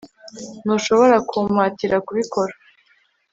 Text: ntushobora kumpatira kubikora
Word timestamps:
ntushobora 0.63 1.15
kumpatira 1.29 1.97
kubikora 2.07 2.53